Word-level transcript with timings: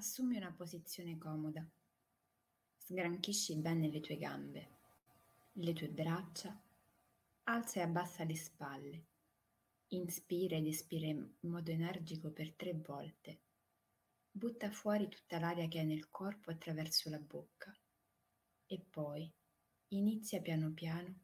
Assumi 0.00 0.38
una 0.38 0.50
posizione 0.50 1.18
comoda. 1.18 1.62
Sgranchisci 2.78 3.54
bene 3.56 3.90
le 3.90 4.00
tue 4.00 4.16
gambe, 4.16 4.68
le 5.52 5.74
tue 5.74 5.90
braccia, 5.90 6.58
alza 7.42 7.80
e 7.80 7.82
abbassa 7.82 8.24
le 8.24 8.34
spalle. 8.34 9.04
Inspira 9.88 10.56
ed 10.56 10.64
espira 10.64 11.06
in 11.06 11.30
modo 11.40 11.70
energico 11.70 12.30
per 12.30 12.54
tre 12.54 12.72
volte. 12.72 13.40
Butta 14.30 14.70
fuori 14.70 15.06
tutta 15.10 15.38
l'aria 15.38 15.68
che 15.68 15.80
hai 15.80 15.86
nel 15.86 16.08
corpo 16.08 16.50
attraverso 16.50 17.10
la 17.10 17.18
bocca 17.18 17.70
e 18.64 18.80
poi 18.80 19.30
inizia 19.88 20.40
piano 20.40 20.72
piano 20.72 21.14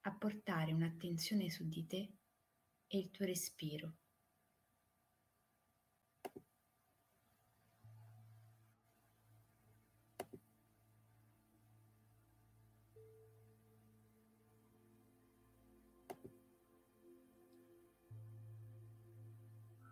a 0.00 0.12
portare 0.12 0.72
un'attenzione 0.72 1.48
su 1.48 1.68
di 1.68 1.86
te 1.86 2.12
e 2.88 2.98
il 2.98 3.12
tuo 3.12 3.24
respiro. 3.24 3.98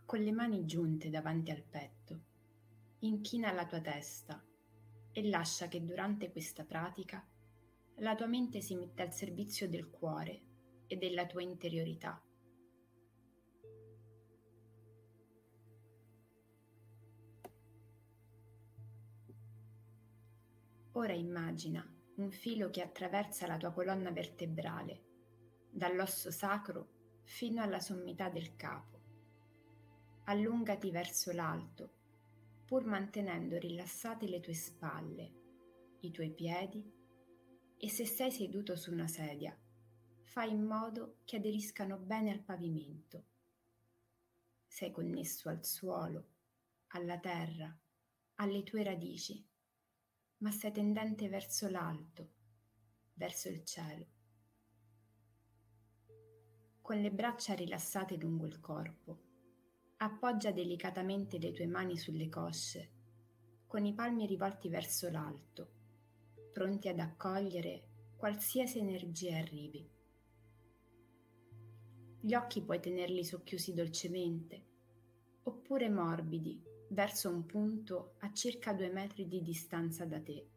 Con 0.08 0.22
le 0.22 0.32
mani 0.32 0.64
giunte 0.64 1.10
davanti 1.10 1.50
al 1.50 1.62
petto, 1.62 2.20
inchina 3.00 3.52
la 3.52 3.66
tua 3.66 3.82
testa 3.82 4.42
e 5.12 5.28
lascia 5.28 5.68
che 5.68 5.84
durante 5.84 6.32
questa 6.32 6.64
pratica 6.64 7.22
la 7.96 8.14
tua 8.14 8.24
mente 8.24 8.62
si 8.62 8.74
mette 8.74 9.02
al 9.02 9.12
servizio 9.12 9.68
del 9.68 9.90
cuore 9.90 10.40
e 10.86 10.96
della 10.96 11.26
tua 11.26 11.42
interiorità. 11.42 12.18
Ora 20.92 21.12
immagina 21.12 21.86
un 22.14 22.30
filo 22.30 22.70
che 22.70 22.80
attraversa 22.80 23.46
la 23.46 23.58
tua 23.58 23.72
colonna 23.72 24.10
vertebrale, 24.10 25.02
dall'osso 25.70 26.30
sacro 26.30 26.88
fino 27.24 27.60
alla 27.60 27.80
sommità 27.80 28.30
del 28.30 28.56
capo. 28.56 28.97
Allungati 30.30 30.90
verso 30.90 31.32
l'alto, 31.32 31.90
pur 32.66 32.84
mantenendo 32.84 33.56
rilassate 33.56 34.28
le 34.28 34.40
tue 34.40 34.52
spalle, 34.52 35.32
i 36.00 36.10
tuoi 36.10 36.30
piedi 36.34 36.84
e 37.78 37.88
se 37.88 38.04
sei 38.04 38.30
seduto 38.30 38.76
su 38.76 38.92
una 38.92 39.06
sedia, 39.06 39.58
fai 40.24 40.50
in 40.50 40.64
modo 40.64 41.20
che 41.24 41.36
aderiscano 41.36 41.96
bene 41.96 42.30
al 42.30 42.42
pavimento. 42.42 43.24
Sei 44.66 44.90
connesso 44.90 45.48
al 45.48 45.64
suolo, 45.64 46.26
alla 46.88 47.18
terra, 47.18 47.74
alle 48.34 48.62
tue 48.64 48.82
radici, 48.82 49.42
ma 50.40 50.50
sei 50.50 50.72
tendente 50.72 51.30
verso 51.30 51.70
l'alto, 51.70 52.32
verso 53.14 53.48
il 53.48 53.64
cielo. 53.64 54.06
Con 56.82 57.00
le 57.00 57.10
braccia 57.10 57.54
rilassate 57.54 58.16
lungo 58.16 58.44
il 58.44 58.60
corpo, 58.60 59.27
appoggia 59.98 60.50
delicatamente 60.50 61.38
le 61.38 61.52
tue 61.52 61.66
mani 61.66 61.96
sulle 61.96 62.28
cosce, 62.28 62.90
con 63.66 63.84
i 63.84 63.94
palmi 63.94 64.26
rivolti 64.26 64.68
verso 64.68 65.10
l'alto 65.10 65.76
pronti 66.58 66.88
ad 66.88 66.98
accogliere 66.98 67.84
qualsiasi 68.16 68.80
energia 68.80 69.36
arrivi. 69.38 69.88
Gli 72.20 72.34
occhi 72.34 72.62
puoi 72.62 72.80
tenerli 72.80 73.22
socchiusi 73.22 73.74
dolcemente, 73.74 74.66
oppure 75.44 75.88
morbidi 75.88 76.60
verso 76.88 77.30
un 77.30 77.46
punto 77.46 78.14
a 78.18 78.32
circa 78.32 78.72
due 78.72 78.90
metri 78.90 79.28
di 79.28 79.40
distanza 79.40 80.04
da 80.04 80.20
te. 80.20 80.48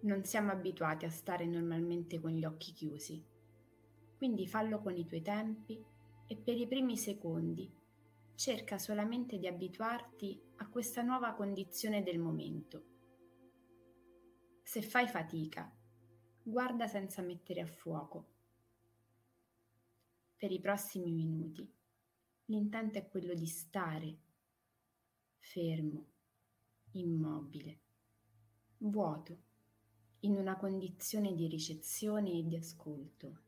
Non 0.00 0.24
siamo 0.24 0.52
abituati 0.52 1.06
a 1.06 1.10
stare 1.10 1.44
normalmente 1.44 2.20
con 2.20 2.30
gli 2.30 2.44
occhi 2.44 2.72
chiusi, 2.72 3.20
quindi 4.16 4.46
fallo 4.46 4.80
con 4.80 4.96
i 4.96 5.04
tuoi 5.04 5.22
tempi 5.22 5.84
e 6.26 6.36
per 6.36 6.56
i 6.56 6.68
primi 6.68 6.96
secondi 6.96 7.68
cerca 8.36 8.78
solamente 8.78 9.38
di 9.38 9.48
abituarti 9.48 10.40
a 10.56 10.68
questa 10.68 11.02
nuova 11.02 11.32
condizione 11.32 12.04
del 12.04 12.20
momento. 12.20 12.84
Se 14.62 14.82
fai 14.82 15.08
fatica, 15.08 15.68
guarda 16.44 16.86
senza 16.86 17.20
mettere 17.20 17.60
a 17.60 17.66
fuoco. 17.66 18.26
Per 20.36 20.52
i 20.52 20.60
prossimi 20.60 21.10
minuti 21.10 21.68
l'intento 22.44 22.98
è 22.98 23.08
quello 23.08 23.34
di 23.34 23.46
stare 23.46 24.16
fermo, 25.38 26.06
immobile, 26.92 27.80
vuoto, 28.78 29.46
in 30.20 30.36
una 30.36 30.56
condizione 30.56 31.34
di 31.34 31.46
ricezione 31.46 32.32
e 32.32 32.44
di 32.44 32.56
ascolto 32.56 33.40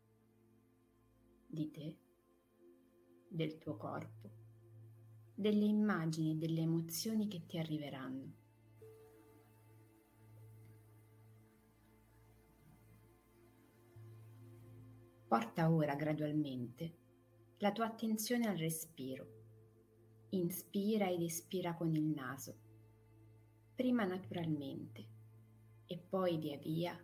di 1.46 1.70
te, 1.70 1.98
del 3.28 3.58
tuo 3.58 3.76
corpo 3.76 4.40
delle 5.40 5.64
immagini 5.64 6.32
e 6.32 6.34
delle 6.34 6.60
emozioni 6.60 7.26
che 7.26 7.46
ti 7.46 7.56
arriveranno. 7.56 8.34
Porta 15.26 15.70
ora 15.70 15.94
gradualmente 15.94 16.98
la 17.60 17.72
tua 17.72 17.86
attenzione 17.86 18.48
al 18.48 18.58
respiro. 18.58 19.38
Inspira 20.30 21.08
ed 21.08 21.22
espira 21.22 21.74
con 21.74 21.94
il 21.94 22.04
naso, 22.04 22.58
prima 23.74 24.04
naturalmente 24.04 25.09
e 25.92 25.98
poi 25.98 26.38
via 26.38 26.56
via, 26.56 26.96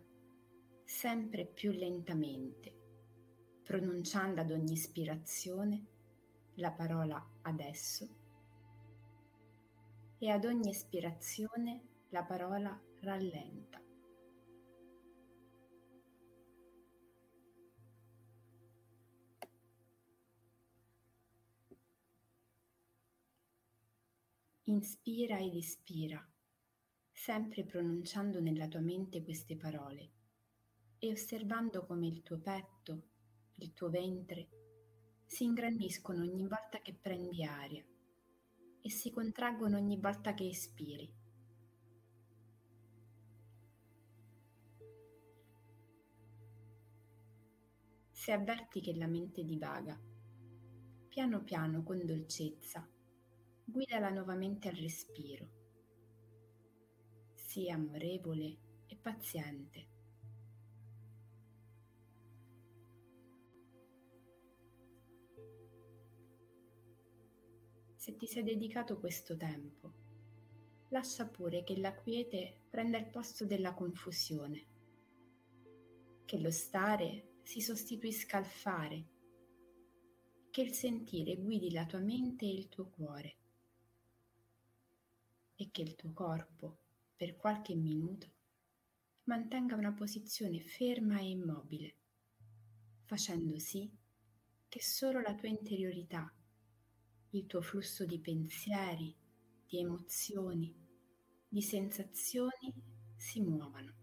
sempre 0.85 1.45
più 1.45 1.71
lentamente, 1.71 2.73
pronunciando 3.61 4.39
ad 4.39 4.49
ogni 4.49 4.71
ispirazione 4.71 5.85
la 6.53 6.71
parola 6.71 7.21
adesso 7.41 8.07
e 10.17 10.29
ad 10.29 10.45
ogni 10.45 10.69
espirazione 10.69 11.81
la 12.11 12.23
parola 12.23 12.81
rallenta. 13.01 13.81
Inspira 24.63 25.39
ed 25.39 25.55
ispira, 25.55 26.25
sempre 27.17 27.63
pronunciando 27.63 28.39
nella 28.39 28.67
tua 28.67 28.79
mente 28.79 29.23
queste 29.23 29.57
parole 29.57 30.11
e 30.99 31.11
osservando 31.11 31.83
come 31.83 32.05
il 32.05 32.21
tuo 32.21 32.37
petto, 32.37 33.01
il 33.55 33.73
tuo 33.73 33.89
ventre 33.89 34.47
si 35.25 35.43
ingrandiscono 35.43 36.21
ogni 36.21 36.47
volta 36.47 36.79
che 36.79 36.93
prendi 36.93 37.43
aria 37.43 37.83
e 38.81 38.89
si 38.89 39.09
contraggono 39.09 39.77
ogni 39.77 39.97
volta 39.97 40.35
che 40.35 40.47
espiri. 40.47 41.11
Se 48.11 48.31
avverti 48.31 48.79
che 48.79 48.95
la 48.95 49.07
mente 49.07 49.43
divaga, 49.43 49.99
piano 51.07 51.43
piano, 51.43 51.81
con 51.81 51.99
dolcezza, 52.05 52.87
guidala 53.65 54.11
nuovamente 54.11 54.69
al 54.69 54.75
respiro. 54.75 55.56
Sii 57.57 57.71
amorevole 57.71 58.57
e 58.85 58.95
paziente. 58.95 59.87
se 67.95 68.15
ti 68.15 68.27
sei 68.27 68.43
dedicato 68.43 68.99
questo 68.99 69.35
tempo. 69.35 69.91
Lascia 70.89 71.25
pure 71.25 71.63
che 71.63 71.75
la 71.79 71.95
quiete 71.95 72.61
prenda 72.69 72.99
il 72.99 73.07
posto 73.07 73.43
della 73.43 73.73
confusione, 73.73 74.65
che 76.25 76.39
lo 76.39 76.51
stare 76.51 77.39
si 77.41 77.59
sostituisca 77.59 78.37
al 78.37 78.45
fare, 78.45 79.05
che 80.51 80.61
il 80.61 80.73
sentire 80.73 81.37
guidi 81.37 81.71
la 81.71 81.87
tua 81.87 81.99
mente 81.99 82.45
e 82.45 82.53
il 82.53 82.69
tuo 82.69 82.85
cuore 82.85 83.35
e 85.55 85.69
che 85.71 85.81
il 85.81 85.95
tuo 85.95 86.13
corpo, 86.13 86.85
per 87.17 87.35
qualche 87.35 87.73
minuto, 87.75 88.31
mantenga 89.23 89.75
una 89.75 89.91
posizione 89.91 90.61
ferma 90.61 91.19
e 91.19 91.29
immobile, 91.29 91.95
facendo 93.05 93.57
sì 93.57 93.91
che 94.69 94.81
solo 94.81 95.19
la 95.19 95.33
tua 95.33 95.47
interiorità 95.47 96.31
il 97.31 97.45
tuo 97.45 97.61
flusso 97.61 98.05
di 98.05 98.19
pensieri, 98.19 99.13
di 99.65 99.79
emozioni, 99.79 100.73
di 101.47 101.61
sensazioni 101.61 102.73
si 103.15 103.41
muovano. 103.41 103.96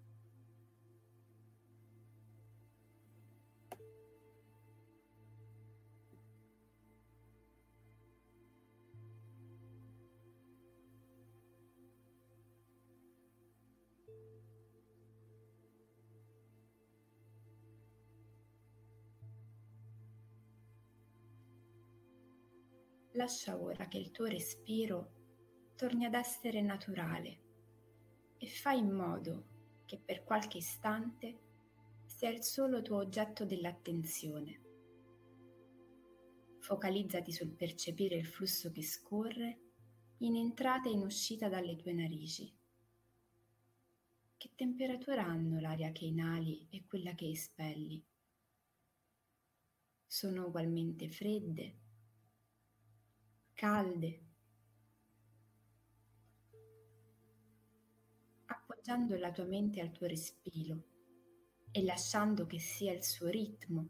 Lascia 23.14 23.56
ora 23.60 23.86
che 23.86 23.98
il 23.98 24.10
tuo 24.10 24.26
respiro 24.26 25.12
torni 25.76 26.04
ad 26.04 26.14
essere 26.14 26.62
naturale 26.62 27.42
e 28.38 28.46
fai 28.46 28.78
in 28.78 28.90
modo 28.90 29.52
che 29.86 29.98
per 29.98 30.24
qualche 30.24 30.58
istante 30.58 31.38
sia 32.04 32.28
il 32.30 32.42
solo 32.42 32.82
tuo 32.82 32.98
oggetto 32.98 33.44
dell'attenzione. 33.44 34.62
Focalizzati 36.58 37.32
sul 37.32 37.50
percepire 37.50 38.16
il 38.16 38.26
flusso 38.26 38.70
che 38.70 38.82
scorre 38.82 39.58
in 40.18 40.36
entrata 40.36 40.88
e 40.88 40.92
in 40.92 41.00
uscita 41.00 41.48
dalle 41.48 41.76
tue 41.76 41.92
narici. 41.92 42.52
Che 44.36 44.50
temperatura 44.54 45.24
hanno 45.24 45.60
l'aria 45.60 45.92
che 45.92 46.06
inali 46.06 46.66
e 46.70 46.84
quella 46.86 47.14
che 47.14 47.28
espelli? 47.28 48.02
Sono 50.06 50.46
ugualmente 50.46 51.08
fredde, 51.08 51.83
calde, 53.54 54.20
appoggiando 58.46 59.16
la 59.16 59.30
tua 59.30 59.44
mente 59.44 59.80
al 59.80 59.92
tuo 59.92 60.08
respiro 60.08 60.82
e 61.70 61.84
lasciando 61.84 62.46
che 62.46 62.58
sia 62.58 62.92
il 62.92 63.04
suo 63.04 63.28
ritmo 63.28 63.88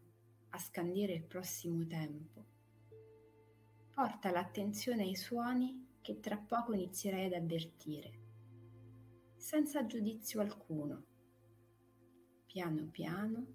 a 0.51 0.59
scandire 0.59 1.15
il 1.15 1.25
prossimo 1.25 1.87
tempo. 1.87 2.45
Porta 3.91 4.31
l'attenzione 4.31 5.05
ai 5.05 5.17
suoni 5.17 5.99
che 6.03 6.21
tra 6.21 6.37
poco 6.37 6.75
inizierai 6.75 7.25
ad 7.25 7.33
avvertire, 7.33 8.21
senza 9.37 9.87
giudizio 9.87 10.41
alcuno. 10.41 11.05
Piano 12.45 12.87
piano, 12.91 13.47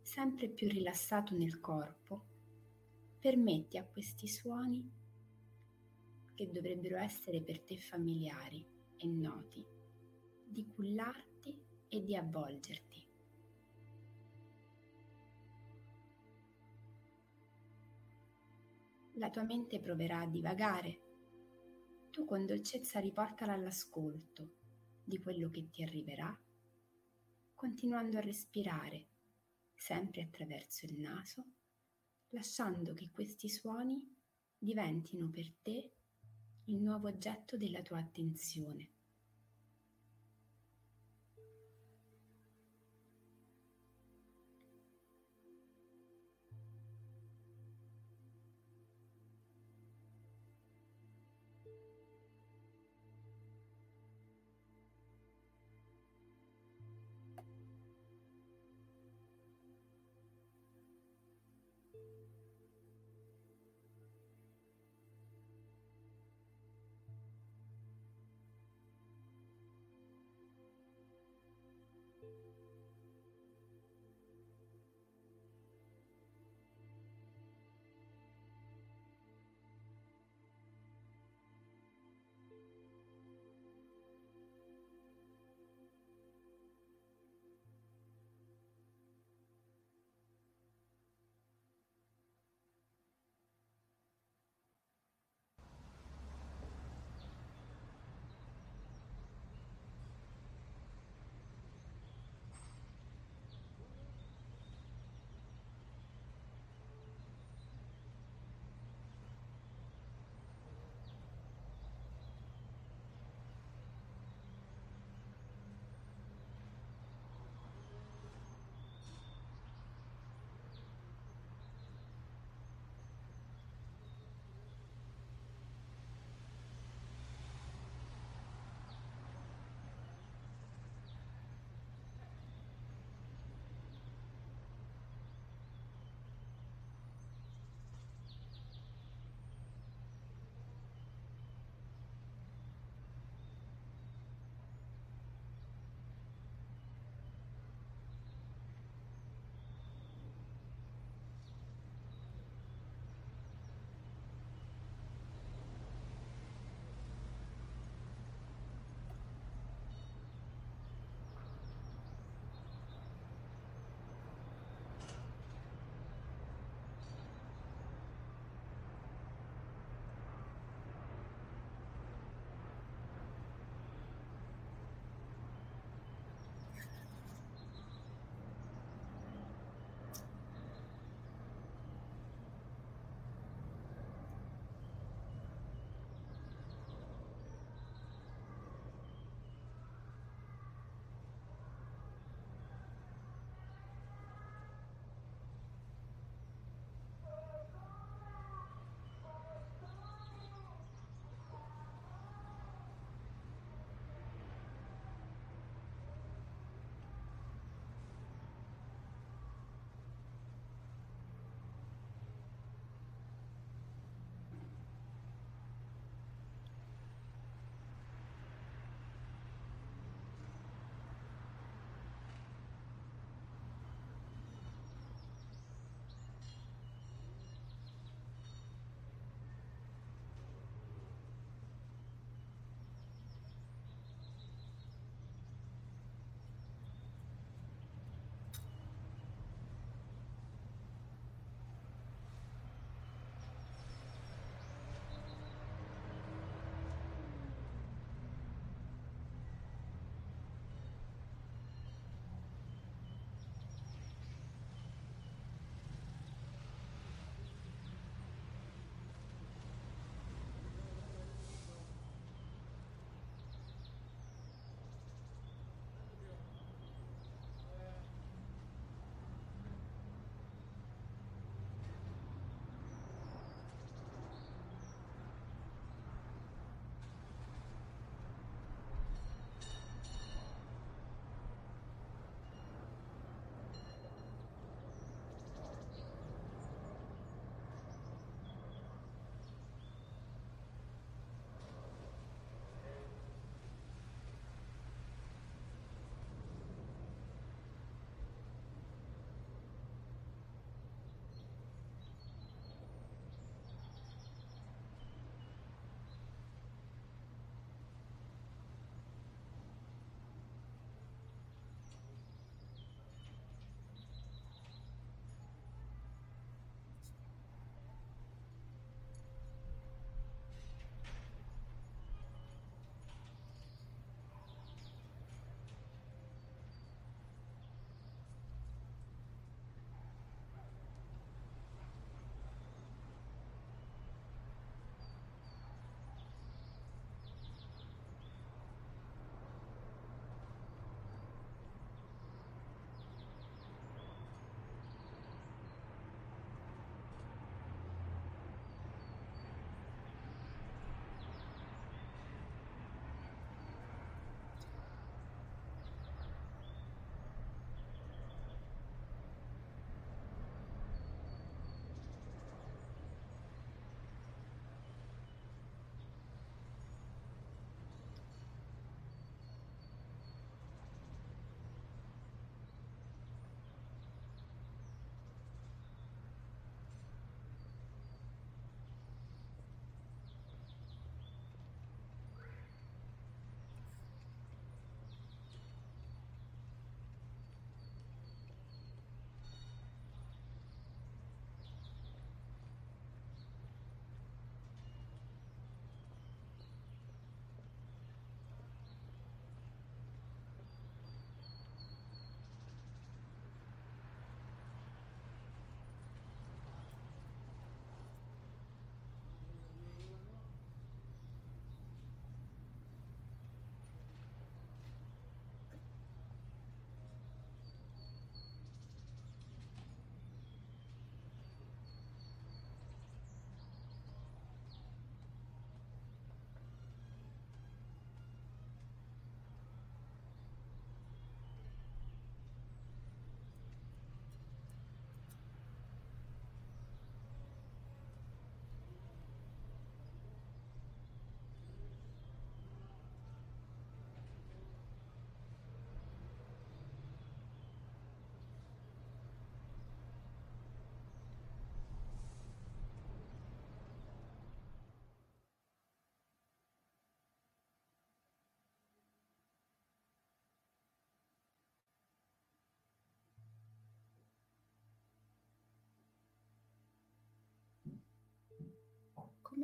sempre 0.00 0.48
più 0.48 0.66
rilassato 0.66 1.36
nel 1.36 1.60
corpo, 1.60 2.24
permetti 3.20 3.76
a 3.76 3.84
questi 3.84 4.26
suoni, 4.26 5.04
che 6.36 6.52
dovrebbero 6.52 6.98
essere 6.98 7.42
per 7.42 7.62
te 7.62 7.78
familiari 7.78 8.64
e 8.98 9.06
noti, 9.08 9.64
di 10.44 10.70
cullarti 10.70 11.58
e 11.88 12.04
di 12.04 12.14
avvolgerti. 12.14 13.06
la 19.18 19.30
tua 19.30 19.44
mente 19.44 19.80
proverà 19.80 20.20
a 20.20 20.26
divagare. 20.26 21.00
Tu 22.10 22.24
con 22.24 22.44
dolcezza 22.44 23.00
riportala 23.00 23.52
all'ascolto 23.52 24.56
di 25.02 25.20
quello 25.20 25.50
che 25.50 25.68
ti 25.68 25.82
arriverà, 25.82 26.38
continuando 27.54 28.18
a 28.18 28.20
respirare 28.20 29.06
sempre 29.74 30.22
attraverso 30.22 30.86
il 30.86 30.98
naso, 30.98 31.44
lasciando 32.30 32.92
che 32.92 33.10
questi 33.10 33.48
suoni 33.48 34.14
diventino 34.58 35.30
per 35.30 35.52
te 35.62 35.92
il 36.66 36.82
nuovo 36.82 37.08
oggetto 37.08 37.56
della 37.56 37.82
tua 37.82 37.98
attenzione. 37.98 38.95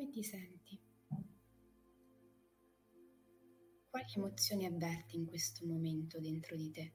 Come 0.02 0.11
ti 0.11 0.25
senti? 0.25 0.80
Quali 3.88 4.12
emozioni 4.16 4.66
avverti 4.66 5.14
in 5.14 5.26
questo 5.26 5.64
momento 5.64 6.18
dentro 6.18 6.56
di 6.56 6.71
te? 6.73 6.92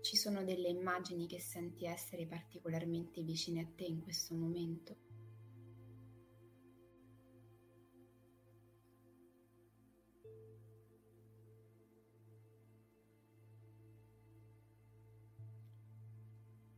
Ci 0.00 0.16
sono 0.16 0.42
delle 0.42 0.68
immagini 0.68 1.26
che 1.26 1.38
senti 1.38 1.84
essere 1.84 2.26
particolarmente 2.26 3.22
vicine 3.22 3.60
a 3.60 3.66
te 3.66 3.84
in 3.84 4.00
questo 4.00 4.34
momento? 4.34 4.96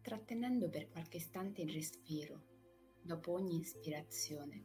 Trattenendo 0.00 0.68
per 0.68 0.88
qualche 0.88 1.18
istante 1.18 1.62
il 1.62 1.70
respiro, 1.70 2.51
dopo 3.02 3.32
ogni 3.32 3.58
ispirazione, 3.58 4.64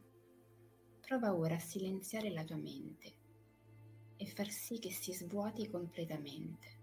prova 1.00 1.34
ora 1.34 1.56
a 1.56 1.60
silenziare 1.60 2.30
la 2.30 2.44
tua 2.44 2.56
mente 2.56 3.16
e 4.16 4.26
far 4.26 4.48
sì 4.48 4.78
che 4.78 4.92
si 4.92 5.12
svuoti 5.12 5.68
completamente. 5.68 6.76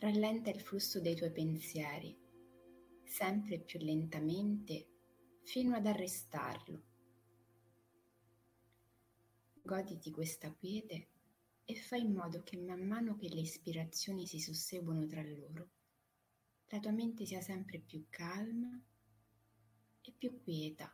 Rallenta 0.00 0.50
il 0.50 0.60
flusso 0.60 1.00
dei 1.00 1.16
tuoi 1.16 1.32
pensieri, 1.32 2.16
sempre 3.04 3.58
più 3.58 3.80
lentamente, 3.80 4.86
fino 5.42 5.74
ad 5.74 5.86
arrestarlo. 5.86 6.82
Goditi 9.62 10.10
questa 10.10 10.52
quiete 10.52 11.08
e 11.64 11.74
fai 11.74 12.02
in 12.02 12.12
modo 12.12 12.42
che 12.42 12.56
man 12.58 12.86
mano 12.86 13.16
che 13.16 13.28
le 13.28 13.40
ispirazioni 13.40 14.26
si 14.26 14.38
susseguono 14.38 15.06
tra 15.06 15.22
loro, 15.22 15.70
la 16.68 16.80
tua 16.80 16.92
mente 16.92 17.24
sia 17.24 17.40
sempre 17.40 17.78
più 17.78 18.06
calma 18.08 18.78
e 20.08 20.14
più 20.16 20.40
quieta. 20.42 20.90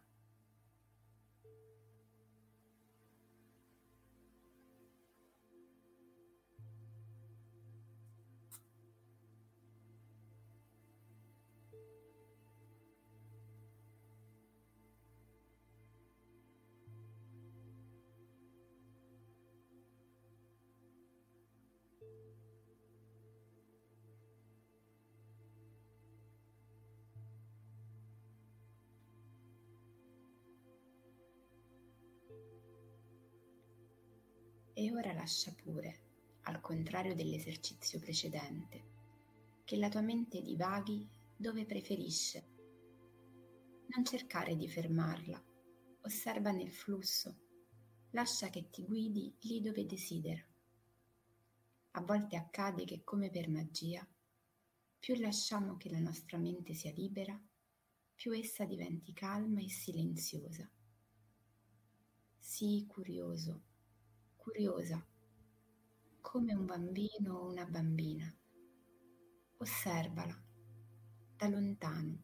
E 34.84 34.92
ora 34.92 35.14
lascia 35.14 35.50
pure, 35.50 36.00
al 36.42 36.60
contrario 36.60 37.14
dell'esercizio 37.14 37.98
precedente, 37.98 38.82
che 39.64 39.78
la 39.78 39.88
tua 39.88 40.02
mente 40.02 40.42
divaghi 40.42 41.08
dove 41.34 41.64
preferisce. 41.64 42.44
Non 43.86 44.04
cercare 44.04 44.54
di 44.54 44.68
fermarla, 44.68 45.42
osserva 46.02 46.50
nel 46.50 46.70
flusso, 46.70 47.34
lascia 48.10 48.50
che 48.50 48.68
ti 48.68 48.84
guidi 48.84 49.34
lì 49.44 49.62
dove 49.62 49.86
desidera. 49.86 50.46
A 51.92 52.02
volte 52.02 52.36
accade 52.36 52.84
che 52.84 53.04
come 53.04 53.30
per 53.30 53.48
magia, 53.48 54.06
più 54.98 55.14
lasciamo 55.14 55.78
che 55.78 55.88
la 55.88 56.00
nostra 56.00 56.36
mente 56.36 56.74
sia 56.74 56.92
libera, 56.92 57.42
più 58.14 58.36
essa 58.36 58.66
diventi 58.66 59.14
calma 59.14 59.62
e 59.62 59.70
silenziosa. 59.70 60.70
Sii 62.36 62.84
curioso 62.84 63.72
curiosa, 64.44 65.02
come 66.20 66.52
un 66.52 66.66
bambino 66.66 67.38
o 67.38 67.48
una 67.48 67.64
bambina. 67.64 68.30
Osservala 69.56 70.38
da 71.34 71.48
lontano, 71.48 72.22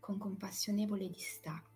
con 0.00 0.16
compassionevole 0.16 1.10
distacco. 1.10 1.75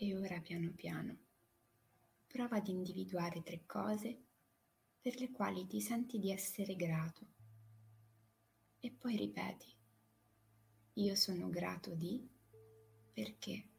E 0.00 0.16
ora 0.16 0.38
piano 0.38 0.70
piano 0.70 1.18
prova 2.28 2.58
ad 2.58 2.68
individuare 2.68 3.42
tre 3.42 3.66
cose 3.66 4.26
per 5.00 5.18
le 5.18 5.32
quali 5.32 5.66
ti 5.66 5.80
senti 5.80 6.20
di 6.20 6.30
essere 6.30 6.76
grato. 6.76 7.26
E 8.78 8.92
poi 8.92 9.16
ripeti, 9.16 9.74
io 10.92 11.16
sono 11.16 11.48
grato 11.48 11.96
di 11.96 12.24
perché. 13.12 13.77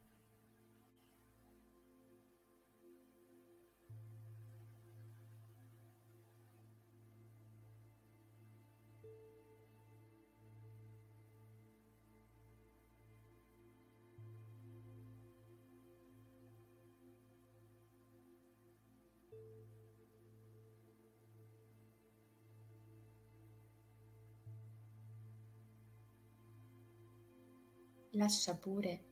Lascia 28.14 28.56
pure 28.56 29.04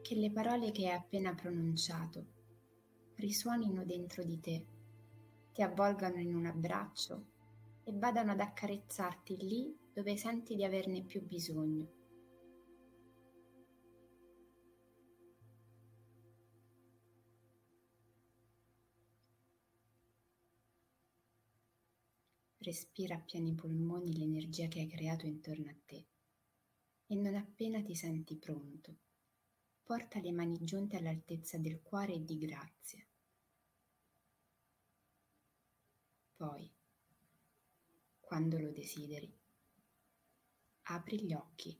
che 0.00 0.14
le 0.14 0.30
parole 0.30 0.70
che 0.70 0.88
hai 0.88 0.94
appena 0.94 1.34
pronunciato 1.34 2.36
risuonino 3.16 3.84
dentro 3.84 4.22
di 4.22 4.40
te, 4.40 4.66
ti 5.52 5.60
avvolgano 5.62 6.18
in 6.18 6.34
un 6.34 6.46
abbraccio 6.46 7.26
e 7.84 7.92
vadano 7.92 8.32
ad 8.32 8.40
accarezzarti 8.40 9.36
lì 9.36 9.76
dove 9.92 10.16
senti 10.16 10.54
di 10.54 10.64
averne 10.64 11.02
più 11.02 11.26
bisogno. 11.26 11.96
Respira 22.58 23.16
a 23.16 23.20
pieni 23.20 23.54
polmoni 23.54 24.16
l'energia 24.16 24.68
che 24.68 24.80
hai 24.80 24.86
creato 24.86 25.26
intorno 25.26 25.70
a 25.70 25.74
te 25.86 26.06
e 27.10 27.14
non 27.14 27.34
appena 27.34 27.82
ti 27.82 27.94
senti 27.94 28.36
pronto, 28.36 28.96
porta 29.82 30.20
le 30.20 30.30
mani 30.30 30.58
giunte 30.60 30.96
all'altezza 30.96 31.56
del 31.56 31.80
cuore 31.82 32.12
e 32.12 32.24
di 32.24 32.36
grazie. 32.36 33.06
Poi, 36.36 36.70
quando 38.20 38.58
lo 38.58 38.70
desideri, 38.70 39.34
apri 40.82 41.24
gli 41.24 41.32
occhi 41.32 41.76